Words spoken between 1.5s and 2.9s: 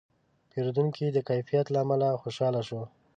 له امله خوشاله شو.